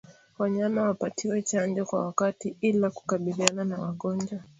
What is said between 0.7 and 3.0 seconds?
wapatiwe chanjo kwa wakati ila